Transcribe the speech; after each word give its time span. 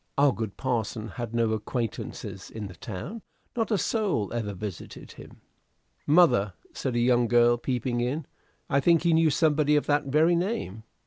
Our 0.17 0.31
good 0.31 0.57
parson 0.57 1.09
had 1.09 1.35
no 1.35 1.51
acquaintances 1.51 2.49
in 2.49 2.65
the 2.65 2.73
town. 2.73 3.21
Not 3.55 3.69
a 3.69 3.77
soul 3.77 4.33
ever 4.33 4.55
visited 4.55 5.11
him." 5.11 5.41
"Mother," 6.07 6.53
said 6.73 6.95
a 6.95 6.99
young 6.99 7.27
girl 7.27 7.55
peeping 7.57 8.01
in, 8.01 8.25
"I 8.67 8.79
think 8.79 9.03
he 9.03 9.13
knew 9.13 9.29
somebody 9.29 9.75
of 9.75 9.85
that 9.85 10.05
very 10.05 10.35
name. 10.35 10.85